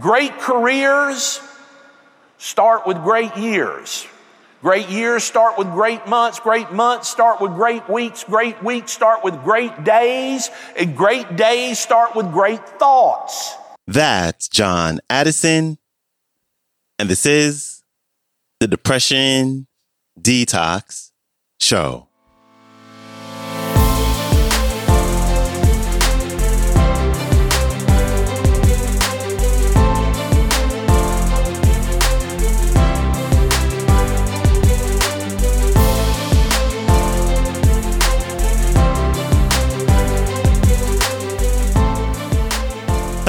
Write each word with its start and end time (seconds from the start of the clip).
Great 0.00 0.38
careers 0.38 1.40
start 2.38 2.86
with 2.86 3.02
great 3.02 3.36
years. 3.36 4.06
Great 4.62 4.88
years 4.88 5.24
start 5.24 5.58
with 5.58 5.70
great 5.72 6.06
months. 6.06 6.38
Great 6.38 6.70
months 6.70 7.08
start 7.08 7.40
with 7.40 7.52
great 7.54 7.88
weeks. 7.88 8.24
Great 8.24 8.62
weeks 8.62 8.92
start 8.92 9.24
with 9.24 9.42
great 9.42 9.84
days. 9.84 10.50
And 10.78 10.96
great 10.96 11.36
days 11.36 11.78
start 11.78 12.14
with 12.14 12.30
great 12.32 12.66
thoughts. 12.78 13.54
That's 13.86 14.48
John 14.48 15.00
Addison. 15.10 15.78
And 16.98 17.10
this 17.10 17.26
is 17.26 17.82
the 18.60 18.68
Depression 18.68 19.66
Detox 20.20 21.10
Show. 21.60 22.06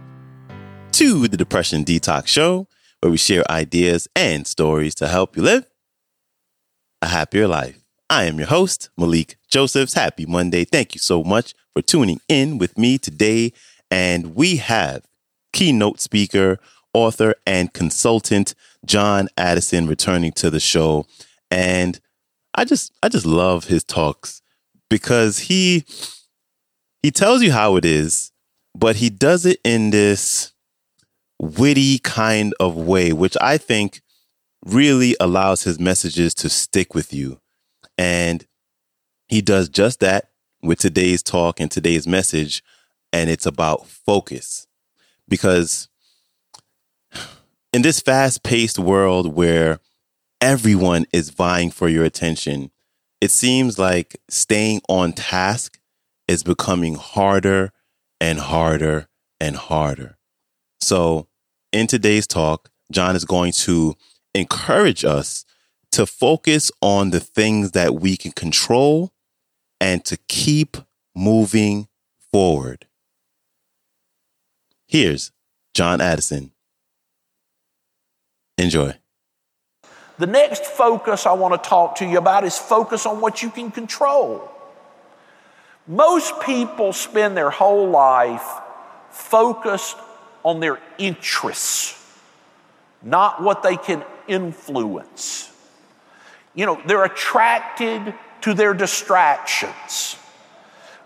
to 0.94 1.28
the 1.28 1.38
Depression 1.38 1.86
Detox 1.86 2.30
Show, 2.30 2.68
where 3.02 3.12
we 3.12 3.18
share 3.18 3.44
ideas 3.48 4.08
and 4.16 4.48
stories 4.48 4.96
to 4.96 5.08
help 5.08 5.38
you 5.38 5.44
live 5.44 5.68
a 7.04 7.10
happier 7.10 7.48
life. 7.48 7.78
I 8.10 8.24
am 8.24 8.40
your 8.40 8.48
host, 8.48 8.90
Malikee 8.98 9.36
Josephs. 9.48 9.94
Happy 9.94 10.26
Monday. 10.26 10.66
Thank 10.66 10.96
you 10.96 11.00
so 11.00 11.24
much 11.24 11.54
for 11.74 11.84
tuning 11.84 12.22
in 12.28 12.58
with 12.58 12.76
me 12.76 12.98
today. 12.98 13.54
And 13.92 14.34
we 14.34 14.56
have 14.56 15.06
keynote 15.52 16.00
speaker, 16.00 16.58
author, 16.92 17.36
and 17.46 17.72
consultant 17.72 18.56
John 18.84 19.28
Addison 19.38 19.86
returning 19.86 20.32
to 20.32 20.50
the 20.50 20.60
show. 20.60 21.06
And 21.54 22.00
I 22.56 22.66
just 22.66 22.92
I 23.04 23.10
just 23.10 23.28
love 23.28 23.66
his 23.66 23.84
talks 23.84 24.42
because 24.90 25.38
he 25.38 25.86
he 27.04 27.12
tells 27.12 27.44
you 27.44 27.52
how 27.52 27.76
it 27.76 27.86
is, 27.86 28.32
but 28.74 28.96
he 28.96 29.12
does 29.12 29.46
it 29.46 29.60
in 29.64 29.92
this 29.92 30.52
witty 31.40 32.00
kind 32.00 32.56
of 32.60 32.76
way, 32.76 33.14
which 33.14 33.38
I 33.40 33.60
think 33.60 34.02
really 34.66 35.16
allows 35.20 35.62
his 35.62 35.80
messages 35.80 36.34
to 36.36 36.50
stick 36.50 36.96
with 36.96 37.14
you. 37.14 37.40
And 38.00 38.48
he 39.28 39.40
does 39.42 39.70
just 39.70 40.00
that 40.00 40.30
with 40.64 40.80
today's 40.80 41.22
talk 41.22 41.60
and 41.60 41.70
today's 41.70 42.08
message. 42.08 42.64
And 43.12 43.30
it's 43.30 43.46
about 43.46 43.86
focus. 43.86 44.66
Because 45.28 45.88
in 47.72 47.84
this 47.84 48.00
fast 48.00 48.42
paced 48.42 48.80
world 48.80 49.36
where 49.36 49.80
everyone 50.44 51.06
is 51.14 51.30
vying 51.30 51.72
for 51.72 51.88
your 51.88 52.04
attention, 52.04 52.70
it 53.22 53.32
seems 53.32 53.80
like 53.80 54.20
staying 54.30 54.82
on 54.90 55.14
task 55.14 55.80
is 56.28 56.44
becoming 56.44 56.96
harder 56.96 57.72
and 58.20 58.40
harder 58.40 59.08
and 59.40 59.56
harder. 59.56 60.18
So, 60.82 61.30
in 61.72 61.88
today's 61.88 62.28
talk, 62.28 62.70
John 62.92 63.16
is 63.16 63.24
going 63.24 63.54
to 63.54 63.96
encourage 64.36 65.06
us 65.06 65.46
to 65.94 66.06
focus 66.06 66.72
on 66.82 67.12
the 67.12 67.22
things 67.22 67.72
that 67.72 67.96
we 67.96 68.18
can 68.18 68.34
control 68.34 69.14
and 69.80 70.04
to 70.04 70.18
keep 70.28 70.76
moving 71.16 71.88
forward. 72.34 72.86
Here's 74.88 75.32
John 75.74 76.02
Addison. 76.02 76.52
Enjoy. 78.58 78.96
The 80.20 80.28
next 80.28 80.66
focus 80.66 81.26
I 81.26 81.34
want 81.34 81.62
to 81.62 81.70
talk 81.70 81.96
to 81.96 82.06
you 82.06 82.18
about 82.18 82.44
is 82.44 82.58
focus 82.58 83.06
on 83.06 83.20
what 83.20 83.42
you 83.42 83.50
can 83.50 83.72
control. 83.72 84.50
Most 85.88 86.40
people 86.42 86.94
spend 86.94 87.36
their 87.36 87.50
whole 87.50 87.90
life 87.90 88.48
focused 89.10 89.98
on 90.44 90.60
their 90.60 90.80
interests, 90.98 92.00
not 93.02 93.42
what 93.42 93.64
they 93.64 93.76
can 93.76 94.04
influence. 94.28 95.52
You 96.54 96.66
know, 96.66 96.82
they're 96.86 97.04
attracted 97.04 98.14
to 98.42 98.54
their 98.54 98.74
distractions. 98.74 100.18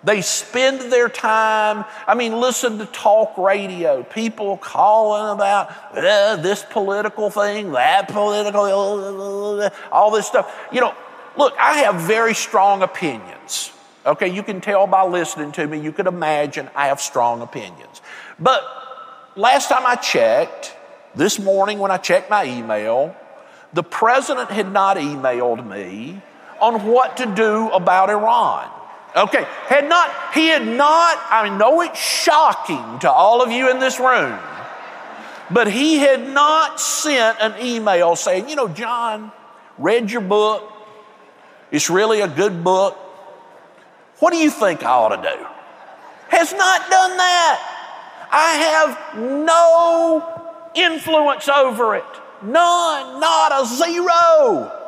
They 0.04 0.22
spend 0.22 0.92
their 0.92 1.10
time, 1.10 1.84
I 2.08 2.14
mean, 2.14 2.40
listen 2.40 2.78
to 2.78 2.86
talk 2.86 3.38
radio, 3.38 4.04
people 4.04 4.58
calling 4.58 5.36
about 5.36 5.72
uh, 5.96 6.36
this 6.38 6.64
political 6.70 7.30
thing, 7.30 7.72
that 7.72 8.08
political, 8.08 9.60
uh, 9.60 9.70
all 9.92 10.12
this 10.12 10.28
stuff. 10.28 10.56
You 10.72 10.82
know, 10.82 10.96
look, 11.36 11.54
I 11.60 11.80
have 11.80 11.96
very 11.96 12.36
strong 12.36 12.84
opinions. 12.84 13.72
Okay, 14.06 14.28
you 14.28 14.44
can 14.44 14.62
tell 14.62 14.88
by 14.88 15.04
listening 15.04 15.52
to 15.54 15.68
me, 15.68 15.80
you 15.80 15.92
could 15.92 16.08
imagine 16.08 16.70
I 16.76 16.88
have 16.88 17.02
strong 17.02 17.42
opinions. 17.42 18.02
But 18.40 18.64
last 19.36 19.68
time 19.68 19.86
I 19.86 19.96
checked, 19.96 20.76
this 21.16 21.40
morning 21.40 21.80
when 21.80 21.90
I 21.90 21.98
checked 21.98 22.30
my 22.30 22.46
email, 22.46 23.16
the 23.74 23.84
president 23.84 24.52
had 24.52 24.72
not 24.72 24.98
emailed 24.98 25.68
me 25.68 26.22
on 26.62 26.86
what 26.86 27.18
to 27.18 27.26
do 27.26 27.70
about 27.70 28.10
Iran. 28.10 28.70
Okay, 29.18 29.48
had 29.66 29.90
not, 29.90 30.12
he 30.36 30.48
had 30.48 30.68
not, 30.68 31.18
I 31.32 31.50
know 31.50 31.82
it's 31.82 32.00
shocking 32.00 33.00
to 33.00 33.12
all 33.12 33.42
of 33.42 33.52
you 33.52 33.72
in 33.72 33.80
this 33.80 34.00
room, 34.00 34.38
but 35.50 35.68
he 35.68 35.98
had 35.98 36.30
not 36.30 36.80
sent 36.80 37.40
an 37.42 37.56
email 37.60 38.16
saying, 38.16 38.48
you 38.48 38.56
know, 38.56 38.68
John, 38.68 39.32
read 39.80 40.12
your 40.12 40.22
book. 40.22 40.72
It's 41.72 41.90
really 41.90 42.22
a 42.22 42.28
good 42.28 42.64
book. 42.64 42.96
What 44.20 44.34
do 44.34 44.38
you 44.38 44.52
think 44.52 44.84
I 44.84 44.92
ought 44.92 45.16
to 45.16 45.36
do? 45.36 45.46
Has 46.30 46.54
not 46.54 46.90
done 46.90 47.18
that. 47.18 48.28
I 48.30 48.52
have 48.54 49.18
no 49.18 50.72
influence 50.76 51.50
over 51.50 51.96
it. 51.96 52.04
None, 52.44 53.20
not 53.20 53.64
a 53.64 53.66
zero. 53.66 54.87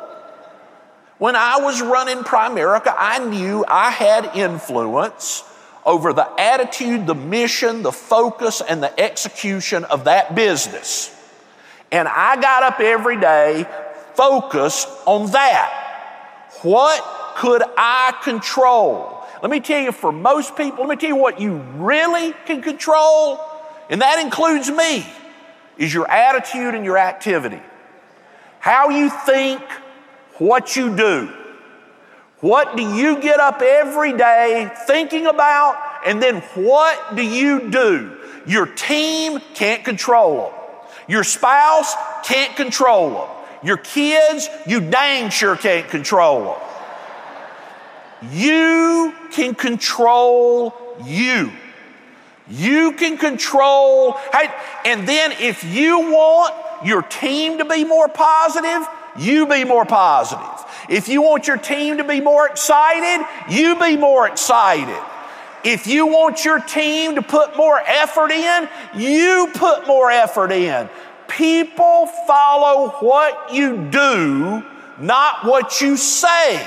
When 1.20 1.36
I 1.36 1.58
was 1.58 1.82
running 1.82 2.24
Primerica, 2.24 2.94
I 2.96 3.18
knew 3.18 3.62
I 3.68 3.90
had 3.90 4.34
influence 4.34 5.44
over 5.84 6.14
the 6.14 6.26
attitude, 6.40 7.06
the 7.06 7.14
mission, 7.14 7.82
the 7.82 7.92
focus, 7.92 8.62
and 8.66 8.82
the 8.82 8.98
execution 8.98 9.84
of 9.84 10.04
that 10.04 10.34
business. 10.34 11.14
And 11.92 12.08
I 12.08 12.40
got 12.40 12.62
up 12.62 12.80
every 12.80 13.20
day 13.20 13.66
focused 14.14 14.88
on 15.04 15.30
that. 15.32 16.48
What 16.62 17.04
could 17.36 17.64
I 17.76 18.14
control? 18.22 19.22
Let 19.42 19.50
me 19.50 19.60
tell 19.60 19.82
you, 19.82 19.92
for 19.92 20.12
most 20.12 20.56
people, 20.56 20.86
let 20.86 20.88
me 20.88 20.96
tell 20.96 21.10
you 21.14 21.22
what 21.22 21.38
you 21.38 21.58
really 21.76 22.32
can 22.46 22.62
control, 22.62 23.38
and 23.90 24.00
that 24.00 24.24
includes 24.24 24.70
me, 24.70 25.06
is 25.76 25.92
your 25.92 26.10
attitude 26.10 26.74
and 26.74 26.82
your 26.82 26.96
activity. 26.96 27.60
How 28.58 28.88
you 28.88 29.10
think, 29.10 29.60
what 30.40 30.74
you 30.74 30.96
do. 30.96 31.32
What 32.40 32.76
do 32.76 32.82
you 32.82 33.20
get 33.20 33.38
up 33.38 33.60
every 33.62 34.14
day 34.16 34.70
thinking 34.86 35.26
about? 35.26 35.76
And 36.06 36.22
then 36.22 36.40
what 36.54 37.14
do 37.14 37.22
you 37.22 37.70
do? 37.70 38.16
Your 38.46 38.66
team 38.66 39.38
can't 39.54 39.84
control 39.84 40.50
them. 40.50 40.54
Your 41.06 41.22
spouse 41.22 41.94
can't 42.24 42.56
control 42.56 43.10
them. 43.10 43.28
Your 43.62 43.76
kids, 43.76 44.48
you 44.66 44.80
dang 44.80 45.30
sure 45.30 45.54
can't 45.56 45.86
control 45.88 46.44
them. 46.44 48.30
You 48.32 49.14
can 49.32 49.54
control 49.54 50.74
you. 51.04 51.52
You 52.48 52.92
can 52.92 53.18
control, 53.18 54.12
hey, 54.32 54.52
and 54.84 55.06
then 55.06 55.32
if 55.32 55.62
you 55.62 56.10
want 56.10 56.54
your 56.84 57.02
team 57.02 57.58
to 57.58 57.64
be 57.64 57.84
more 57.84 58.08
positive, 58.08 58.88
you 59.20 59.46
be 59.46 59.64
more 59.64 59.84
positive. 59.84 60.64
If 60.88 61.08
you 61.08 61.22
want 61.22 61.46
your 61.46 61.58
team 61.58 61.98
to 61.98 62.04
be 62.04 62.20
more 62.20 62.48
excited, 62.48 63.26
you 63.48 63.78
be 63.78 63.96
more 63.96 64.26
excited. 64.26 65.00
If 65.62 65.86
you 65.86 66.06
want 66.06 66.44
your 66.44 66.58
team 66.58 67.16
to 67.16 67.22
put 67.22 67.56
more 67.56 67.78
effort 67.78 68.30
in, 68.30 68.68
you 68.96 69.50
put 69.54 69.86
more 69.86 70.10
effort 70.10 70.52
in. 70.52 70.88
People 71.28 72.06
follow 72.26 72.88
what 73.00 73.52
you 73.52 73.88
do, 73.90 74.64
not 74.98 75.44
what 75.44 75.80
you 75.80 75.96
say. 75.96 76.66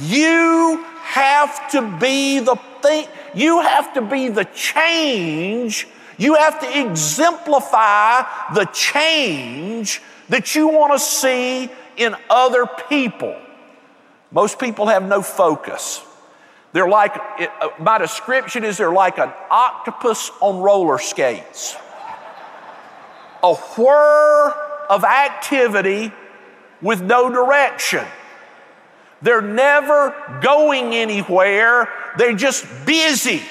You 0.00 0.84
have 1.02 1.70
to 1.70 1.98
be 1.98 2.40
the 2.40 2.56
thing, 2.82 3.06
you 3.34 3.60
have 3.60 3.94
to 3.94 4.02
be 4.02 4.28
the 4.28 4.44
change. 4.44 5.86
You 6.18 6.34
have 6.34 6.60
to 6.60 6.80
exemplify 6.80 8.24
the 8.52 8.64
change 8.72 10.02
that 10.28 10.54
you 10.54 10.68
want 10.68 10.92
to 10.92 10.98
see 10.98 11.70
in 11.96 12.16
other 12.28 12.66
people. 12.88 13.36
Most 14.30 14.58
people 14.58 14.86
have 14.86 15.02
no 15.02 15.22
focus. 15.22 16.02
They're 16.72 16.88
like, 16.88 17.16
it, 17.38 17.50
uh, 17.60 17.70
my 17.78 17.98
description 17.98 18.62
is 18.62 18.76
they're 18.76 18.92
like 18.92 19.18
an 19.18 19.32
octopus 19.50 20.30
on 20.40 20.60
roller 20.60 20.98
skates. 20.98 21.76
A 23.42 23.54
whir 23.54 24.54
of 24.90 25.04
activity 25.04 26.12
with 26.82 27.00
no 27.00 27.30
direction. 27.30 28.04
They're 29.22 29.42
never 29.42 30.14
going 30.42 30.94
anywhere, 30.94 31.88
they're 32.16 32.36
just 32.36 32.66
busy. 32.86 33.42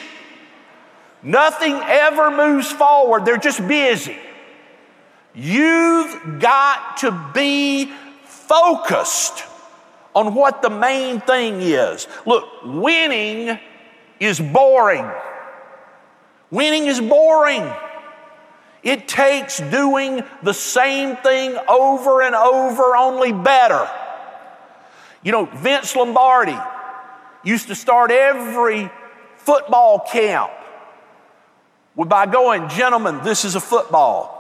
Nothing 1.23 1.73
ever 1.73 2.31
moves 2.31 2.71
forward, 2.71 3.25
they're 3.25 3.38
just 3.38 3.68
busy. 3.68 4.18
You've 5.39 6.39
got 6.39 6.98
to 6.98 7.12
be 7.31 7.92
focused 8.25 9.44
on 10.16 10.34
what 10.34 10.63
the 10.63 10.72
main 10.72 11.22
thing 11.22 11.62
is. 11.62 12.07
Look, 12.25 12.45
winning 12.66 13.60
is 14.19 14.39
boring. 14.39 15.07
Winning 16.50 16.88
is 16.88 17.00
boring. 17.00 17.72
It 18.81 19.07
takes 19.07 19.60
doing 19.60 20.24
the 20.42 20.56
same 20.56 21.18
thing 21.18 21.56
over 21.69 22.24
and 22.24 22.33
over, 22.33 22.95
only 22.95 23.31
better. 23.31 23.88
You 25.22 25.33
know, 25.33 25.45
Vince 25.45 25.95
Lombardi 25.95 26.57
used 27.44 27.68
to 27.68 27.75
start 27.75 28.10
every 28.10 28.90
football 29.36 30.00
camp 30.00 30.51
by 31.95 32.25
going, 32.25 32.69
Gentlemen, 32.69 33.19
this 33.24 33.45
is 33.45 33.54
a 33.54 33.60
football. 33.60 34.37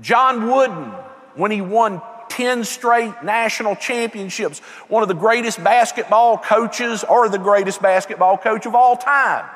John 0.00 0.50
Wooden, 0.50 0.92
when 1.34 1.50
he 1.50 1.60
won 1.60 2.00
10 2.30 2.64
straight 2.64 3.22
national 3.22 3.76
championships, 3.76 4.60
one 4.88 5.02
of 5.02 5.08
the 5.08 5.14
greatest 5.14 5.62
basketball 5.62 6.38
coaches 6.38 7.04
or 7.04 7.28
the 7.28 7.38
greatest 7.38 7.82
basketball 7.82 8.38
coach 8.38 8.66
of 8.66 8.74
all 8.74 8.96
time. 8.96 9.48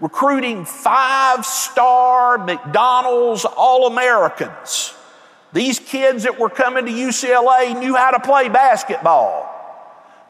Recruiting 0.00 0.64
five 0.64 1.46
star 1.46 2.38
McDonald's 2.38 3.44
All 3.44 3.86
Americans. 3.86 4.94
These 5.52 5.78
kids 5.78 6.24
that 6.24 6.40
were 6.40 6.48
coming 6.48 6.86
to 6.86 6.90
UCLA 6.90 7.78
knew 7.78 7.94
how 7.94 8.10
to 8.10 8.20
play 8.20 8.48
basketball. 8.48 9.48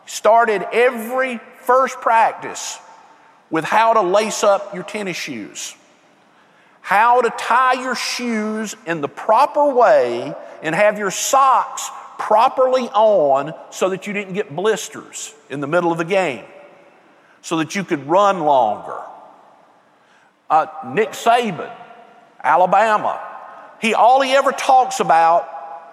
Started 0.04 0.66
every 0.72 1.40
first 1.60 2.00
practice 2.00 2.78
with 3.50 3.64
how 3.64 3.94
to 3.94 4.02
lace 4.02 4.42
up 4.42 4.74
your 4.74 4.82
tennis 4.82 5.16
shoes 5.16 5.74
how 6.82 7.22
to 7.22 7.30
tie 7.30 7.80
your 7.80 7.94
shoes 7.94 8.76
in 8.86 9.00
the 9.00 9.08
proper 9.08 9.72
way 9.72 10.34
and 10.62 10.74
have 10.74 10.98
your 10.98 11.10
socks 11.10 11.88
properly 12.18 12.88
on 12.88 13.54
so 13.70 13.88
that 13.88 14.06
you 14.06 14.12
didn't 14.12 14.34
get 14.34 14.54
blisters 14.54 15.34
in 15.48 15.60
the 15.60 15.66
middle 15.66 15.90
of 15.90 15.98
the 15.98 16.04
game, 16.04 16.44
so 17.40 17.56
that 17.58 17.74
you 17.74 17.84
could 17.84 18.06
run 18.08 18.40
longer. 18.40 19.00
Uh, 20.50 20.66
Nick 20.92 21.10
Saban, 21.10 21.72
Alabama, 22.42 23.20
he 23.80 23.94
all 23.94 24.20
he 24.20 24.32
ever 24.32 24.52
talks 24.52 25.00
about 25.00 25.48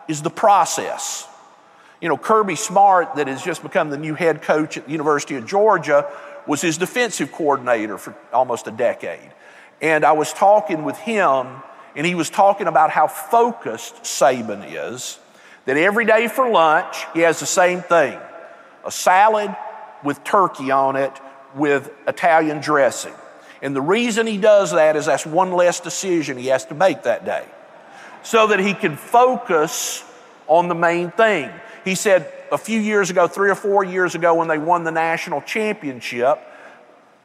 is 0.07 0.21
the 0.21 0.29
process. 0.29 1.27
You 2.01 2.09
know, 2.09 2.17
Kirby 2.17 2.55
Smart, 2.55 3.15
that 3.15 3.27
has 3.27 3.41
just 3.43 3.61
become 3.61 3.89
the 3.89 3.97
new 3.97 4.15
head 4.15 4.41
coach 4.41 4.77
at 4.77 4.85
the 4.85 4.91
University 4.91 5.35
of 5.35 5.45
Georgia, 5.45 6.09
was 6.47 6.61
his 6.61 6.77
defensive 6.77 7.31
coordinator 7.31 7.97
for 7.97 8.15
almost 8.33 8.67
a 8.67 8.71
decade. 8.71 9.31
And 9.81 10.03
I 10.03 10.11
was 10.11 10.33
talking 10.33 10.83
with 10.83 10.97
him, 10.97 11.47
and 11.95 12.05
he 12.05 12.15
was 12.15 12.29
talking 12.29 12.67
about 12.67 12.89
how 12.89 13.07
focused 13.07 14.03
Saban 14.03 14.65
is. 14.67 15.19
That 15.65 15.77
every 15.77 16.05
day 16.05 16.27
for 16.27 16.49
lunch, 16.49 17.05
he 17.13 17.21
has 17.21 17.39
the 17.39 17.45
same 17.45 17.81
thing 17.81 18.19
a 18.85 18.91
salad 18.91 19.55
with 20.03 20.23
turkey 20.23 20.71
on 20.71 20.95
it 20.95 21.11
with 21.55 21.91
Italian 22.07 22.59
dressing. 22.61 23.13
And 23.61 23.75
the 23.75 23.81
reason 23.81 24.25
he 24.25 24.37
does 24.37 24.71
that 24.71 24.95
is 24.95 25.05
that's 25.05 25.25
one 25.25 25.51
less 25.51 25.79
decision 25.79 26.37
he 26.37 26.47
has 26.47 26.65
to 26.65 26.75
make 26.75 27.03
that 27.03 27.25
day 27.25 27.45
so 28.23 28.47
that 28.47 28.59
he 28.59 28.73
can 28.73 28.95
focus 28.95 30.03
on 30.47 30.67
the 30.67 30.75
main 30.75 31.11
thing. 31.11 31.51
He 31.85 31.95
said 31.95 32.31
a 32.51 32.57
few 32.57 32.79
years 32.79 33.09
ago, 33.09 33.27
three 33.27 33.49
or 33.49 33.55
four 33.55 33.83
years 33.83 34.15
ago, 34.15 34.33
when 34.33 34.47
they 34.47 34.57
won 34.57 34.83
the 34.83 34.91
national 34.91 35.41
championship, 35.41 36.39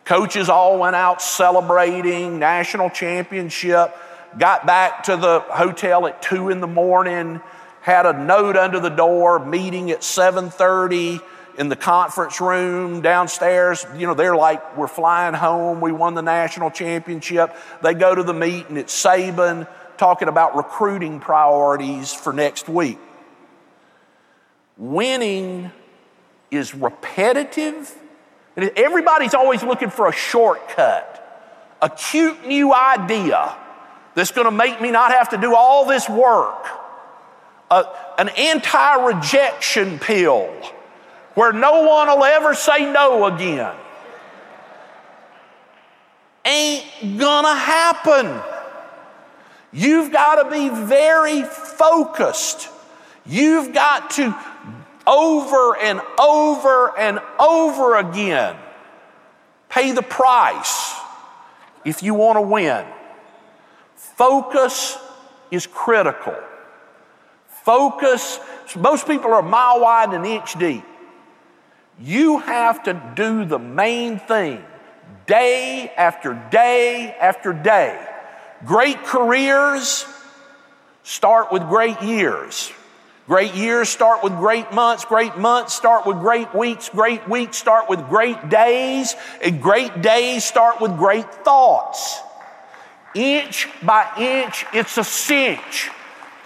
Coaches 0.04 0.48
all 0.48 0.78
went 0.78 0.96
out 0.96 1.22
celebrating 1.22 2.38
national 2.38 2.90
championship, 2.90 3.96
got 4.38 4.66
back 4.66 5.04
to 5.04 5.16
the 5.16 5.40
hotel 5.40 6.06
at 6.06 6.20
2 6.20 6.50
in 6.50 6.60
the 6.60 6.66
morning, 6.66 7.40
had 7.80 8.04
a 8.04 8.12
note 8.12 8.56
under 8.56 8.80
the 8.80 8.90
door, 8.90 9.38
meeting 9.38 9.90
at 9.90 10.02
7:30 10.02 11.20
in 11.56 11.68
the 11.68 11.76
conference 11.76 12.40
room 12.40 13.00
downstairs. 13.00 13.86
You 13.96 14.06
know, 14.06 14.14
they're 14.14 14.36
like, 14.36 14.76
we're 14.76 14.88
flying 14.88 15.34
home. 15.34 15.80
We 15.80 15.92
won 15.92 16.14
the 16.14 16.22
national 16.22 16.70
championship. 16.70 17.56
They 17.82 17.94
go 17.94 18.14
to 18.14 18.22
the 18.22 18.34
meeting 18.34 18.76
at 18.76 18.86
Saban 18.86 19.66
talking 19.96 20.28
about 20.28 20.56
recruiting 20.56 21.20
priorities 21.20 22.12
for 22.12 22.32
next 22.32 22.68
week. 22.68 22.98
Winning 24.76 25.70
is 26.50 26.74
repetitive 26.74 27.94
Everybody's 28.56 29.34
always 29.34 29.62
looking 29.62 29.90
for 29.90 30.06
a 30.06 30.12
shortcut, 30.12 31.20
a 31.82 31.90
cute 31.90 32.46
new 32.46 32.72
idea 32.72 33.56
that's 34.14 34.30
going 34.30 34.44
to 34.46 34.52
make 34.52 34.80
me 34.80 34.90
not 34.90 35.10
have 35.10 35.30
to 35.30 35.36
do 35.36 35.54
all 35.54 35.86
this 35.86 36.08
work, 36.08 36.66
an 37.70 38.28
anti 38.28 39.04
rejection 39.06 39.98
pill 39.98 40.48
where 41.34 41.52
no 41.52 41.82
one 41.82 42.08
will 42.08 42.24
ever 42.24 42.54
say 42.54 42.90
no 42.90 43.26
again. 43.26 43.74
Ain't 46.44 47.18
gonna 47.18 47.54
happen. 47.54 48.40
You've 49.72 50.12
got 50.12 50.42
to 50.42 50.50
be 50.50 50.68
very 50.68 51.42
focused. 51.42 52.68
You've 53.26 53.72
got 53.74 54.10
to 54.10 54.36
over 55.06 55.76
and 55.76 56.00
over 56.18 56.98
and 56.98 57.20
over 57.38 57.96
again. 57.96 58.56
Pay 59.68 59.92
the 59.92 60.02
price 60.02 60.94
if 61.84 62.02
you 62.02 62.14
want 62.14 62.36
to 62.36 62.42
win. 62.42 62.86
Focus 63.96 64.96
is 65.50 65.66
critical. 65.66 66.36
Focus, 67.46 68.38
most 68.76 69.06
people 69.06 69.32
are 69.32 69.40
a 69.40 69.42
mile 69.42 69.80
wide 69.80 70.12
and 70.12 70.24
an 70.24 70.30
inch 70.30 70.58
deep. 70.58 70.84
You 71.98 72.38
have 72.38 72.82
to 72.84 73.12
do 73.14 73.44
the 73.44 73.58
main 73.58 74.18
thing 74.18 74.64
day 75.26 75.92
after 75.96 76.34
day 76.50 77.16
after 77.20 77.52
day. 77.52 78.06
Great 78.64 79.02
careers 79.04 80.06
start 81.02 81.52
with 81.52 81.62
great 81.68 82.00
years. 82.02 82.72
Great 83.26 83.54
years 83.54 83.88
start 83.88 84.22
with 84.22 84.36
great 84.36 84.70
months. 84.72 85.06
Great 85.06 85.38
months 85.38 85.72
start 85.72 86.06
with 86.06 86.18
great 86.20 86.54
weeks. 86.54 86.90
Great 86.90 87.26
weeks 87.28 87.56
start 87.56 87.88
with 87.88 88.06
great 88.08 88.50
days. 88.50 89.14
And 89.42 89.62
great 89.62 90.02
days 90.02 90.44
start 90.44 90.80
with 90.80 90.96
great 90.98 91.32
thoughts. 91.32 92.20
Inch 93.14 93.68
by 93.82 94.10
inch, 94.18 94.66
it's 94.74 94.98
a 94.98 95.04
cinch. 95.04 95.90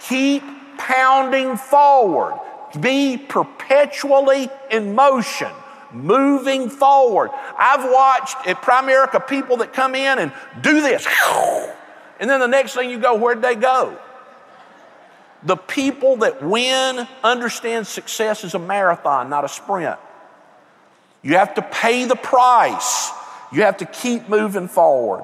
Keep 0.07 0.43
pounding 0.77 1.57
forward. 1.57 2.39
Be 2.79 3.17
perpetually 3.17 4.49
in 4.69 4.95
motion, 4.95 5.51
moving 5.91 6.69
forward. 6.69 7.31
I've 7.57 7.91
watched 7.91 8.47
at 8.47 8.61
Primerica 8.61 9.27
people 9.27 9.57
that 9.57 9.73
come 9.73 9.95
in 9.95 10.19
and 10.19 10.31
do 10.61 10.81
this. 10.81 11.05
And 12.21 12.29
then 12.29 12.41
the 12.41 12.47
next 12.47 12.73
thing 12.73 12.89
you 12.89 12.99
go, 12.99 13.15
where'd 13.15 13.41
they 13.41 13.55
go? 13.55 13.97
The 15.43 15.55
people 15.55 16.17
that 16.17 16.43
win 16.43 17.07
understand 17.23 17.87
success 17.87 18.43
is 18.43 18.55
a 18.55 18.59
marathon, 18.59 19.29
not 19.29 19.45
a 19.45 19.49
sprint. 19.49 19.97
You 21.21 21.35
have 21.35 21.53
to 21.55 21.61
pay 21.61 22.05
the 22.05 22.15
price. 22.15 23.11
You 23.51 23.63
have 23.63 23.75
to 23.77 23.85
keep 23.85 24.29
moving 24.29 24.67
forward. 24.67 25.23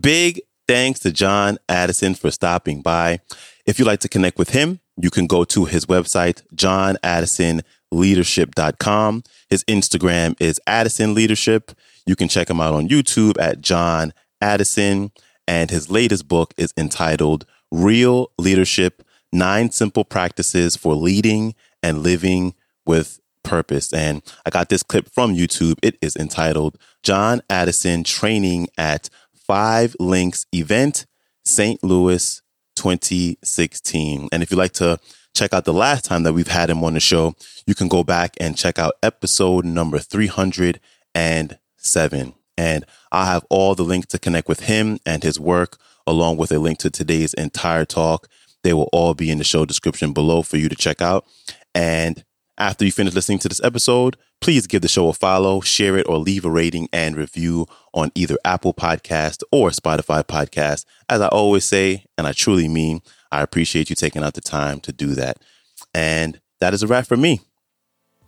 Big 0.00 0.42
thanks 0.66 1.00
to 1.00 1.10
John 1.10 1.58
Addison 1.68 2.14
for 2.14 2.30
stopping 2.30 2.80
by. 2.82 3.20
If 3.66 3.78
you'd 3.78 3.86
like 3.86 4.00
to 4.00 4.08
connect 4.08 4.38
with 4.38 4.50
him, 4.50 4.80
you 4.96 5.10
can 5.10 5.26
go 5.26 5.44
to 5.44 5.64
his 5.64 5.86
website, 5.86 6.42
johnaddisonleadership.com. 6.54 9.22
His 9.48 9.64
Instagram 9.64 10.36
is 10.40 10.60
Addison 10.66 11.14
Leadership. 11.14 11.72
You 12.06 12.16
can 12.16 12.28
check 12.28 12.50
him 12.50 12.60
out 12.60 12.74
on 12.74 12.88
YouTube 12.88 13.40
at 13.40 13.60
John 13.60 14.12
Addison. 14.40 15.12
And 15.46 15.70
his 15.70 15.90
latest 15.90 16.26
book 16.28 16.52
is 16.58 16.74
entitled 16.76 17.46
Real 17.70 18.30
Leadership 18.38 19.02
Nine 19.32 19.70
Simple 19.70 20.04
Practices 20.04 20.76
for 20.76 20.94
Leading 20.94 21.54
and 21.82 22.02
Living 22.02 22.54
with 22.86 23.20
Purpose. 23.42 23.92
And 23.92 24.22
I 24.46 24.50
got 24.50 24.68
this 24.68 24.82
clip 24.82 25.10
from 25.10 25.34
YouTube. 25.34 25.78
It 25.82 25.98
is 26.00 26.16
entitled 26.16 26.78
John 27.02 27.42
Addison 27.48 28.04
Training 28.04 28.68
at 28.76 29.08
5LINX 29.48 30.46
Event, 30.52 31.06
St. 31.44 31.82
Louis 31.82 32.42
2016. 32.76 34.28
And 34.30 34.42
if 34.42 34.50
you'd 34.50 34.58
like 34.58 34.72
to 34.74 34.98
check 35.34 35.52
out 35.52 35.64
the 35.64 35.72
last 35.72 36.04
time 36.04 36.22
that 36.24 36.32
we've 36.32 36.48
had 36.48 36.70
him 36.70 36.84
on 36.84 36.94
the 36.94 37.00
show, 37.00 37.34
you 37.66 37.74
can 37.74 37.88
go 37.88 38.04
back 38.04 38.34
and 38.40 38.56
check 38.56 38.78
out 38.78 38.94
episode 39.02 39.64
number 39.64 39.98
307. 39.98 42.34
And 42.56 42.84
I'll 43.12 43.26
have 43.26 43.46
all 43.50 43.74
the 43.74 43.84
links 43.84 44.08
to 44.08 44.18
connect 44.18 44.48
with 44.48 44.60
him 44.60 44.98
and 45.06 45.22
his 45.22 45.38
work, 45.38 45.78
along 46.08 46.38
with 46.38 46.50
a 46.50 46.58
link 46.58 46.78
to 46.78 46.90
today's 46.90 47.34
entire 47.34 47.84
talk. 47.84 48.28
They 48.64 48.72
will 48.72 48.88
all 48.92 49.14
be 49.14 49.30
in 49.30 49.38
the 49.38 49.44
show 49.44 49.64
description 49.64 50.12
below 50.12 50.42
for 50.42 50.56
you 50.56 50.68
to 50.68 50.74
check 50.74 51.00
out. 51.00 51.26
And 51.74 52.24
after 52.56 52.84
you 52.84 52.90
finish 52.90 53.14
listening 53.14 53.38
to 53.40 53.48
this 53.48 53.62
episode, 53.62 54.16
please 54.40 54.66
give 54.66 54.82
the 54.82 54.88
show 54.88 55.08
a 55.08 55.12
follow, 55.12 55.60
share 55.60 55.96
it, 55.96 56.08
or 56.08 56.18
leave 56.18 56.44
a 56.44 56.50
rating 56.50 56.88
and 56.92 57.14
review 57.14 57.66
on 57.94 58.10
either 58.14 58.36
Apple 58.44 58.74
Podcast 58.74 59.42
or 59.52 59.70
Spotify 59.70 60.24
Podcast. 60.24 60.84
As 61.08 61.20
I 61.20 61.28
always 61.28 61.64
say, 61.64 62.04
and 62.16 62.26
I 62.26 62.32
truly 62.32 62.66
mean, 62.66 63.00
I 63.30 63.42
appreciate 63.42 63.90
you 63.90 63.96
taking 63.96 64.24
out 64.24 64.34
the 64.34 64.40
time 64.40 64.80
to 64.80 64.92
do 64.92 65.14
that. 65.14 65.38
And 65.94 66.40
that 66.60 66.74
is 66.74 66.82
a 66.82 66.86
wrap 66.88 67.06
for 67.06 67.16
me. 67.16 67.40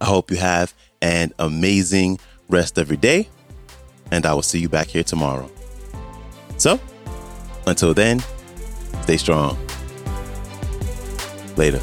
I 0.01 0.05
hope 0.05 0.31
you 0.31 0.37
have 0.37 0.75
an 1.03 1.33
amazing 1.39 2.21
rest 2.49 2.79
of 2.79 2.89
your 2.89 2.97
day, 2.97 3.29
and 4.11 4.25
I 4.27 4.35
will 4.35 4.43
see 4.43 4.59
you 4.59 4.69
back 4.69 4.89
here 4.89 5.03
tomorrow. 5.03 5.51
So, 6.57 6.79
until 7.67 7.95
then, 7.95 8.23
stay 9.03 9.17
strong. 9.17 9.59
Later. 11.57 11.81